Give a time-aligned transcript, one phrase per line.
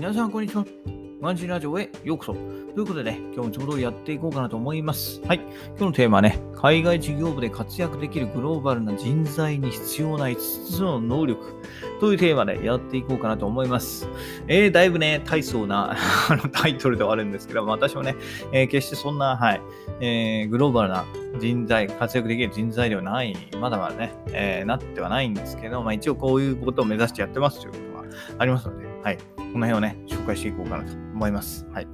[0.00, 0.64] 皆さん、こんにちは。
[1.20, 2.32] ワンジーラジオへようこそ。
[2.32, 5.20] ということでね、今日もちょうどやっていこうかなと思います。
[5.26, 5.40] はい。
[5.76, 10.36] 今日のテーマはね、海外事業部で活躍できるグローバルな人材に必要な5
[10.76, 11.62] つの能力
[12.00, 14.08] というテーマでやっていこうかなと思います。
[14.48, 15.92] えー、だいぶね、大層な
[16.30, 18.16] あのタイトルではあるんですけど、私もね、
[18.52, 19.60] えー決してそんな、はい、
[20.00, 21.04] えーグローバルな
[21.38, 29.18] 人材、活躍できる人材ではない、まだまだね、えーなってはないんですけど、まあ一応こういうことを目指してやってますということがありますので、はい。
[29.36, 31.66] この辺をね、紹介していこうかなと思います。
[31.72, 31.88] はい。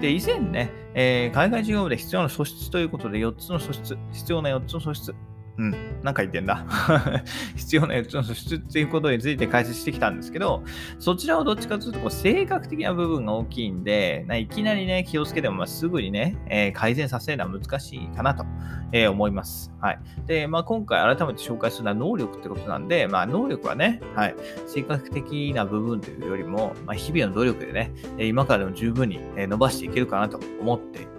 [0.00, 5.14] で、以前ね、えー海外事業部で必要な素質ということで、4つの素質、必要な4つの素質。
[5.58, 5.70] うん、
[6.02, 6.64] なんか言ってんだ。
[7.56, 10.62] 必要な4つの素質っていうことについて解説してきたんですけど、
[10.98, 18.44] そちらはどっちかというとこう性格的な部分が大きいんで、ないきなりね、気をつけてもまあすぐにね、えー改善させるのは難しいかなと、
[18.92, 19.72] えー思います。
[19.80, 19.98] はい。
[20.26, 24.34] で、まあ今回改めて紹介するのは能力ってことなんで、まあ能力はね、はい、
[24.66, 31.15] 性格的な部分というよりも、まあ、日々の努力でね、今からでも十分に伸ばしていけるかなと思って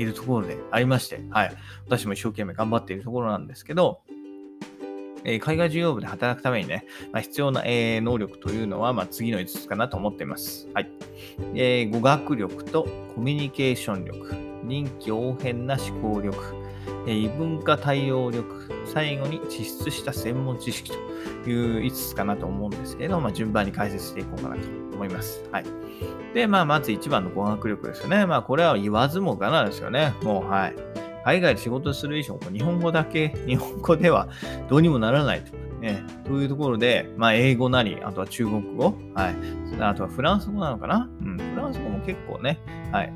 [0.00, 1.52] いるところでありまして、はい。
[1.86, 4.00] 私も一生懸命頑張っているところなんですけど、
[5.24, 10.68] え海外事業部で働くためにね、まあ、必要な、えー能力というのは、まあ、次の5つかなと思っています。
[10.74, 10.90] はい。
[11.54, 14.34] えー語学力とコミュニケーション力、
[14.64, 16.59] 人気応変な思考力、
[17.06, 20.92] え異文化対応力、最後に地質した専門知識
[21.44, 24.62] という5つかなと思うんですけれど、まあ、順番に解説していこうかなと
[24.94, 25.42] 思います。
[25.50, 25.64] はい。
[26.34, 28.26] で、まあ、まず1番の語学力ですよね。
[28.26, 30.14] まあ、これは言わずもがなですよね。
[30.22, 30.76] もう、はい。
[31.24, 34.28] 海外で仕事する以上、日本語だけ、日本語では
[34.68, 35.59] どうにもならないと。
[35.80, 39.34] ね、というところで、まあ、英語なり、あとは中国語、はい。
[39.80, 41.08] あとはフランス語なのかな？
[41.22, 42.60] うん、フランス語も結構ね、
[42.92, 43.12] はい。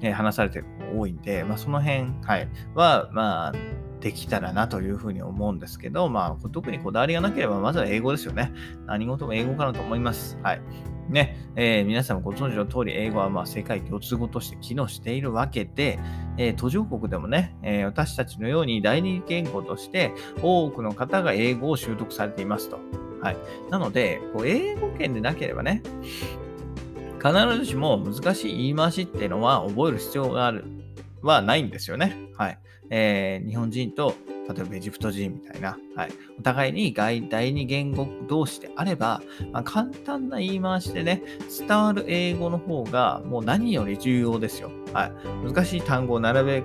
[0.00, 2.48] えー話されてる子多いんで、まあ、その辺、はい。
[2.74, 3.52] は、まあ、
[4.00, 8.52] できたらなというふうに思うんですけど、まあ、特にこだわりがなければ、まずは英語ですよね。
[8.86, 10.38] 何事も英語かなと思います。
[10.42, 10.60] はい。
[11.08, 15.98] ね、えー皆さんもご存知の通り、英語はまあ世界共通語として機能しているわけで、
[16.38, 22.78] えー途上国でもね、えー私たちのように第二言語として多くの方が英語を習得されていますと。
[23.20, 23.36] はい。
[23.70, 25.82] なので、こう英語圏でなければね、
[27.20, 30.64] 必ずしも難しい言い回しっていうのは覚える必要がある、
[31.22, 32.16] はないんですよね。
[32.36, 32.58] はい。
[32.90, 34.14] えー日本人と、
[34.48, 36.10] 例えばエジプト人みたいな、はい。
[36.38, 39.22] お互いに外第二言語同士であれば、
[39.52, 41.22] まあ、簡単な言い回しでね、
[41.56, 44.70] 伝わる英語の方がもう何より重要ですよ。
[44.92, 45.12] はい。
[45.46, 46.64] 難しい単語を並べ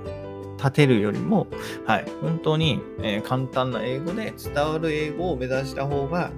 [0.58, 1.48] 立てるよりも、
[1.86, 2.06] はい。
[2.22, 6.32] 本当に、えー簡単な英語で伝わる英語を目指した方が、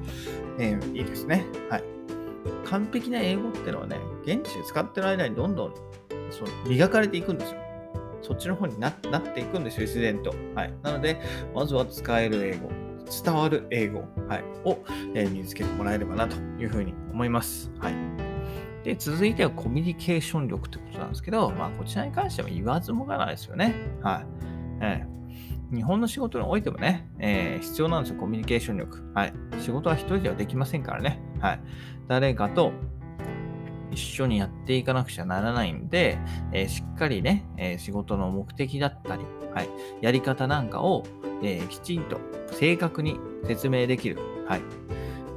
[0.60, 1.46] えーいいですね。
[1.70, 1.84] はい。
[2.66, 5.74] 完璧な英語ってのはね、現地で使ってる間にどんどん
[6.30, 7.60] そう磨かれていくんですよ。
[8.28, 10.36] そっちの方になっていくんですよ、自然と。
[10.54, 10.74] はい。
[10.84, 11.18] なので、
[11.56, 12.70] まずは使える英語、
[13.24, 14.80] 伝わる英語、はい、を、
[15.14, 17.72] えー身につけてもらえればなというふうに思います。
[17.80, 17.94] はい。
[18.84, 23.74] で、続いてはコミュニケーション力ってことなんですけど、まあ、こちらに関しては言わずもがなですよね。
[24.02, 24.26] はい。
[24.82, 25.18] えー
[25.70, 29.04] 日本の仕事においてもね、えー必要なんですよ、コミュニケーション力。
[29.14, 29.34] はい。
[29.60, 31.22] 仕事は一人ではできませんからね。
[31.40, 31.60] はい。
[32.08, 32.72] 誰かと
[33.92, 36.18] 一緒にやっていかなくちゃならないんで、
[36.52, 39.70] えーしっかりね、えー仕事の目的だったり、はい、
[40.02, 41.04] やり方なんかを、
[41.44, 42.20] えーきちんと
[42.52, 44.18] 正確に説明できる。
[44.48, 44.62] はい。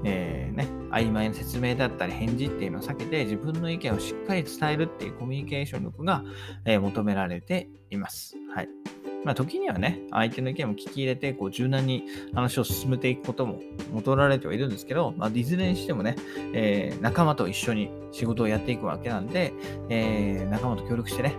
[0.02, 6.24] えーね、曖昧な説明だったり返事っていうのを避けて自分の意見をしっかり伝えるっていうコミュニケーション力が、
[6.64, 8.34] えー求められています。
[8.54, 8.68] はい。
[9.24, 12.04] まあ、時にはね、相手の意見も聞き入れて、こう、柔軟に
[12.34, 13.60] 話を進めていくことも
[13.92, 16.16] 求られてはいるんですけど、まあ、いずれにしてもね、
[16.52, 19.52] えー仲間と一緒に仕事をやっていくわけなんで、
[19.88, 21.34] えー仲間と協力してね、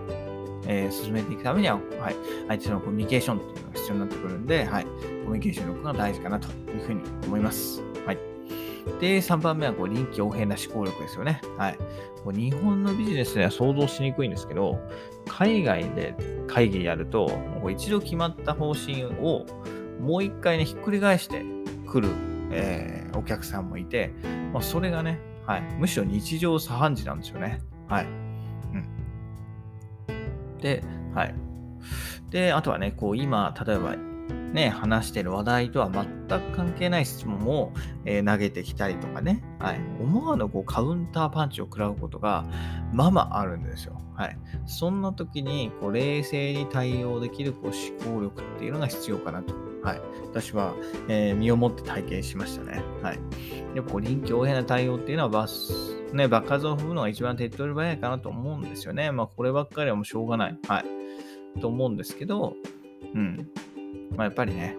[0.68, 2.16] えー進めていくためには、はい、
[2.48, 7.82] 相手とのコミュニケーションっていうのが必要になってくるんで、はい、コミュニケーション力が大事かなというふうに思います。
[8.06, 8.31] はい。
[9.00, 11.42] で、3番目は、こう、臨機応変な思考力ですよね。
[11.58, 11.78] はい。
[12.24, 14.80] こう日本のビジネスでは想像しにくいんですけど、
[15.28, 16.16] 海外で
[16.48, 17.28] 会議やると、
[17.62, 19.46] こう一度決まった方針を
[20.00, 21.44] もう一回ね、ひっくり返して
[21.88, 22.10] くる、
[22.52, 24.14] えーお客さんもいて、
[24.54, 27.62] まあ、それがね、はい、むしろ日常茶飯事なんですよね。
[27.88, 28.06] はい。
[28.06, 28.08] う
[30.08, 30.58] ん。
[30.60, 30.84] で、
[31.14, 31.36] はい。
[32.30, 33.96] で、あとはね、こう今、例えば、
[34.54, 37.72] ね、話してる話題とは全く関係ない質問を、
[38.06, 42.46] えー投げてきたりとかね、はい、思わぬこうカウンターパンチを食らうことが
[42.94, 44.00] まあまああるんですよ。
[44.16, 44.38] はい、
[44.68, 49.56] そんな時にこう冷静に対応できるこう思考力っていうのが必要かなと。
[49.84, 50.76] はい、私は、
[51.08, 52.84] えー身をもって体験しましたね。
[53.02, 53.20] はい、
[53.76, 59.12] やっぱこう臨機応変な対応っていうのはバス、ね、場数を踏むのが一番手っ取り早いかなと思うんですよね。
[59.12, 60.60] まあこればっかりはもうしょうがない。
[60.68, 61.60] はい。
[61.60, 62.56] と思うんですけど、
[63.16, 63.50] うん。
[64.16, 64.78] まあやっぱりね、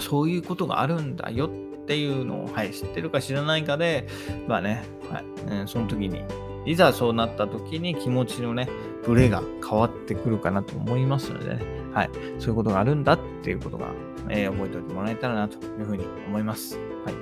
[0.00, 4.06] そういうことがあるんだよっていうのを、はい、知ってるか知らないかで、
[4.48, 5.24] まあね、はい
[5.60, 6.24] うん、その時に、
[6.64, 8.68] いざそうなった時に気持ちのね、
[9.04, 11.60] ブレが変わってくるかなと思いますのでね、
[11.94, 13.92] はい、そういうことがあるんだっていうことが、
[14.28, 16.76] えー、覚えておいてもらえたらなというふうに思います。
[17.04, 17.14] はい。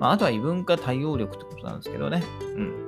[0.00, 2.22] まあ、あとは異文化対応力ってことなんですけどね、
[2.56, 2.87] うん。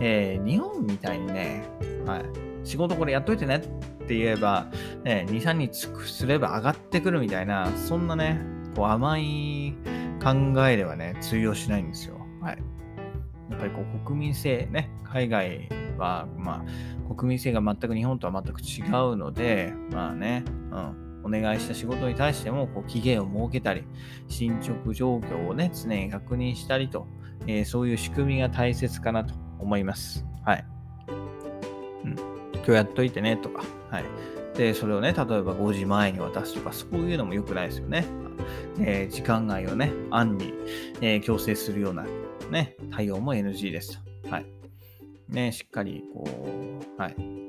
[0.00, 1.64] えー、日本みたいにね、
[2.04, 2.24] はい、
[2.64, 3.60] 仕事これやっといてねっ
[4.06, 4.66] て言えば、
[5.04, 8.40] ね、2、3日すれば上がってくるみたいな、そんなね、
[8.74, 9.74] こう甘い
[10.22, 12.20] 考えではね、通用しないんですよ。
[12.40, 12.58] はい。
[13.50, 18.82] やっぱりこう国民性ね、海外は、まあ、国民性が全く日本とは全く違
[19.12, 21.06] うので、まあね、うん。
[21.26, 23.82] お願いした仕事に対してもこう期限を設けたり、
[24.28, 27.08] 進捗状況をね、常に確認したりと、
[27.48, 30.24] えー、そういう仕組みが大切かなと思います。
[30.44, 30.64] はい。
[32.04, 32.16] うん。
[32.54, 34.04] 今日やっといてねとか、はい。
[34.56, 38.06] で、それをね、例えば5時前に渡すとか、そういうのも良くないですよね。
[38.80, 40.54] えー、時間外をね、暗に、
[41.00, 42.06] えー、強制するような
[42.50, 44.00] ね、対応も NG です。
[44.30, 44.46] はい。
[45.28, 46.24] ね、しっかり、こ
[46.98, 47.45] う、はい。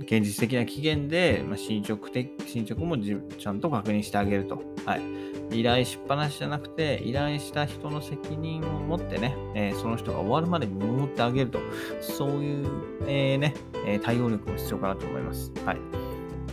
[0.00, 4.62] 現実的な期限で、まあ、進捗的、進捗もちゃんと確認してあげると。
[4.84, 5.02] はい。
[5.60, 11.60] 依頼しっぱなしじゃなくて、依頼した人の責任を持ってね、えー、その人が終わるまで見守ってあげると。
[12.00, 12.68] そういう、
[13.06, 13.54] えー、ね、
[14.02, 15.52] 対応力も必要かなと思います。
[15.64, 15.78] はい。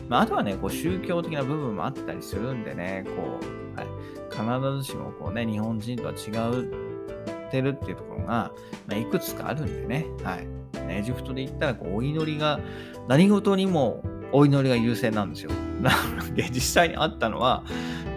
[0.07, 3.87] まあ、あとはね、こう宗教的な部分もあったりするんでね、こう、はい、
[4.29, 6.83] 必ずしもこうね、日本人とは違う
[7.53, 8.51] てるっていうところが、
[8.87, 10.07] まあ、いくつかあるんでね。
[10.23, 10.62] はい。
[10.97, 12.59] エジプトで言ったらこうお祈りが、
[13.07, 15.51] 何事にもお祈りが優先なんですよ。
[15.81, 17.63] なので、実際にあったのは、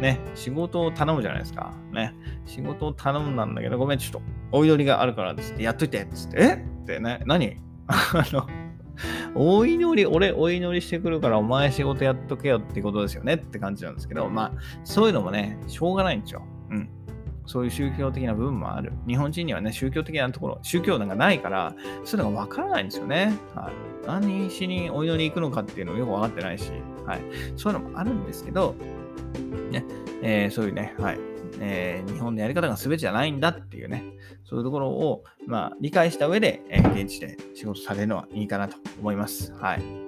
[0.00, 1.72] ね、仕事を頼むじゃないですか。
[1.92, 2.14] ね、
[2.44, 6.54] 仕事を頼むなんだけど、ごめん、ちょっとお祈りがあるからですって、やっといてっつって、え？
[6.82, 7.58] ってね、何？
[7.88, 8.46] あの、
[9.34, 14.52] お祈り、俺お祈りしてくるからお前仕事やっとけよってことですよねって感じなんですけど、まあ、
[14.84, 16.42] そういうのもね、しょうがないんですよ。
[16.70, 16.88] うん。
[17.46, 18.92] そういう宗教的な部分もある。
[19.06, 23.32] 日本人にはね、宗教的なところ、宗教なんかないから、そういうのがわからないんですよね。
[23.54, 24.06] はい。
[24.06, 26.70] 何しにお祈り行くのかっていうのもよくわかってないし、
[27.06, 27.20] はい。
[27.56, 28.74] そういうのもあるんですけど、
[29.70, 29.84] ね、
[30.22, 31.18] えー、そういうね、はい。
[31.58, 34.04] えー、日本のやり方が全てじゃないんだっていうね、
[34.44, 39.52] そういうところを、まあ、理解した上で、えー、現地で仕事されるのはいいかなと思います。
[39.54, 40.05] はい。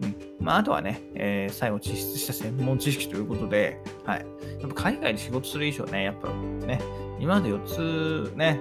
[0.00, 4.26] うんまあ、あとはね、えー、最後、実質した専門知識ということで、はい。
[4.60, 6.28] やっぱ海外で仕事する以上ね、やっぱ
[6.66, 6.80] ね、
[7.20, 8.60] 今まで4つね、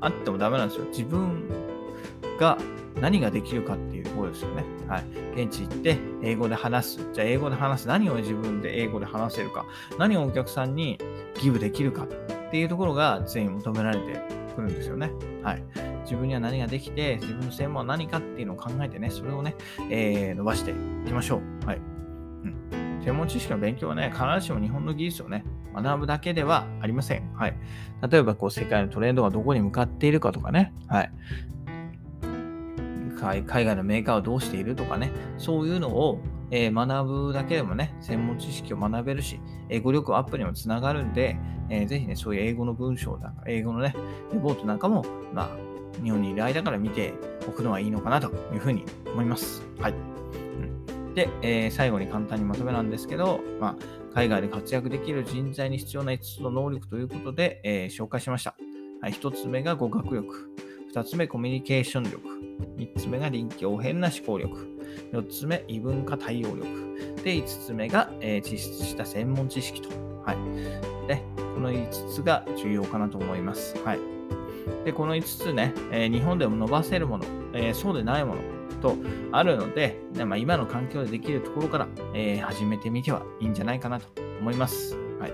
[0.00, 0.86] あってもダメなんですよ。
[0.86, 1.42] 自分
[2.40, 2.56] が
[3.00, 4.64] 何ができるかっていうところですよね。
[4.88, 5.04] はい。
[5.44, 7.08] 現地行って英語で話す。
[7.12, 7.88] じゃあ英語で話す。
[7.88, 9.66] 何を自分で英語で話せるか。
[9.98, 10.98] 何をお客さんに
[11.40, 14.22] ギブできるかっていうところが全員求められて
[14.54, 15.12] くるんですよね。
[15.42, 15.62] はい。
[16.08, 19.54] 自分には何ができて、自分の専門は何かっていうのを考えてね、それをね、
[19.90, 20.74] えー、伸ばしてい
[21.06, 21.66] きましょう。
[21.66, 21.76] はい。
[21.76, 23.00] うん。
[23.04, 25.44] 専門知識の勉強はね、必ずしも日本の技術をね、
[25.74, 27.30] 学ぶだけではありません。
[27.34, 27.56] はい。
[28.10, 31.12] 例えば、こう、世界のトレンドがどこに向かっているかとかね、はい。
[33.18, 36.20] 海外のメーカーはどうしているとかね、そういうのを、
[36.50, 41.36] えー、学ぶだけでもね、専門知識を学べるし、英語力アップにもつながるんで、
[41.68, 43.94] えー、ぜひね、そういう英語の文章だか、英語のね、
[44.32, 45.04] レポートなんかも、
[45.34, 45.67] まあ、
[46.02, 47.14] 日本にいる間から見て
[47.46, 49.62] おくのはいいのかなというふうに思います。
[49.80, 49.92] はい。
[49.92, 53.76] うん、で、えー、最後に簡単にまとめなんですけど、まあ、
[54.14, 58.56] 海外で活躍できる人材に必要な5つの能力ということで、えー、紹介しました。
[59.00, 60.50] はい、1つ目が語学力。
[60.92, 62.20] 2つ目、コミュニケーション力。
[62.76, 64.78] 3つ目が臨機応変な思考力。
[65.12, 66.64] 4つ目、異文化対応力。
[67.22, 69.88] で、5つ目が、えー、実質した専門知識と。
[70.24, 71.06] はい。
[71.06, 73.76] で、この5つが重要かなと思います。
[73.84, 74.17] はい。
[74.84, 78.40] で、この5つね、え、日本でも伸ばせるもの、え、そうでないもの
[78.80, 78.94] と
[79.32, 84.06] あるので、まあ、今の環境でできるところから、え、始めてみてはいいんじゃないかなと
[84.40, 84.96] 思います。
[85.18, 85.32] はい。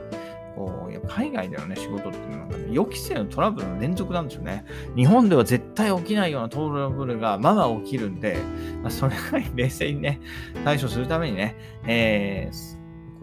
[0.54, 4.64] こうや海外での、ね、仕事っていうのが、ね、予期せぬトラブルの連続なんですよね。
[4.96, 8.38] 日本では絶対起きないようなトラブルがまま起きるんで、
[8.82, 10.20] まあ、それが冷静にね、
[10.64, 12.73] 対処するためにね、えー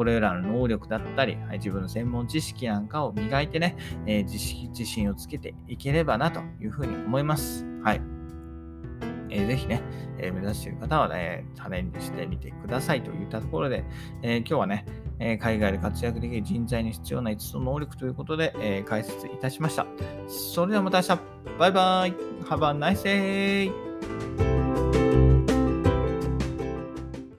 [0.02, 3.78] これらの能力だったり、はい、自分の専門知識なんかを磨いてね、
[4.08, 7.68] えー、自信をつけていければなというふうに思います。
[7.84, 8.02] はい。
[9.30, 9.84] えー、ぜひね、
[10.18, 13.86] えー、目指している方はね、チャレンジしてみてくださいといったところで、
[14.24, 14.86] えー、今日はね、
[15.20, 19.86] え海外で活躍できる人材に必要な5つの能力ということで、え解説いたしました。
[20.28, 21.22] それではまた明日、
[21.60, 22.14] バイバイ
[22.46, 24.51] !Have a nice day!